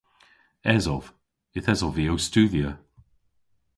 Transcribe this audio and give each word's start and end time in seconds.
Esov. 0.75 1.05
Yth 1.57 1.71
esov 1.73 1.91
vy 1.95 2.05
ow 2.11 2.19
studhya. 2.27 2.69